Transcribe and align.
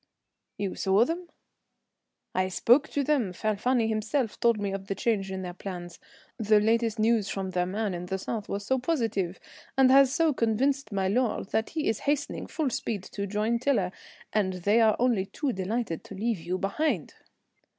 "You 0.57 0.73
saw 0.73 1.05
them?" 1.05 1.29
"I 2.33 2.47
spoke 2.47 2.89
to 2.89 3.03
them. 3.03 3.33
Falfani 3.33 3.87
himself 3.87 4.39
told 4.39 4.57
me 4.59 4.71
of 4.73 4.87
the 4.87 4.95
change 4.95 5.31
in 5.31 5.43
their 5.43 5.53
plans. 5.53 5.99
The 6.39 6.59
latest 6.59 6.97
news 6.97 7.29
from 7.29 7.51
their 7.51 7.67
man 7.67 7.93
in 7.93 8.07
the 8.07 8.17
south 8.17 8.49
was 8.49 8.65
so 8.65 8.79
positive, 8.79 9.39
and 9.77 9.91
has 9.91 10.11
so 10.11 10.33
convinced 10.33 10.91
my 10.91 11.07
lord, 11.07 11.49
that 11.51 11.69
he 11.69 11.87
is 11.87 11.99
hastening 12.09 12.47
full 12.47 12.71
speed 12.71 13.03
to 13.11 13.27
join 13.27 13.59
Tiler, 13.59 13.91
and 14.33 14.53
they 14.53 14.81
are 14.81 14.95
only 14.97 15.27
too 15.27 15.53
delighted 15.53 16.03
to 16.05 16.15
leave 16.15 16.39
you 16.39 16.57
behind." 16.57 17.13